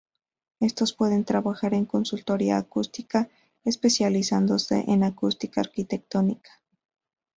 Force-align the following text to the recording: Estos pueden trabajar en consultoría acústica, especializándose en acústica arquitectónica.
Estos 0.59 0.93
pueden 0.93 1.25
trabajar 1.25 1.75
en 1.75 1.85
consultoría 1.85 2.57
acústica, 2.57 3.29
especializándose 3.63 4.83
en 4.87 5.03
acústica 5.03 5.61
arquitectónica. 5.61 6.59